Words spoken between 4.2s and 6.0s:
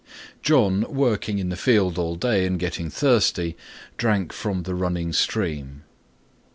from the running stream."